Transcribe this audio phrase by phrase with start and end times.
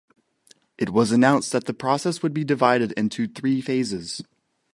[0.79, 4.23] It was announced that the process would be divided into three phases.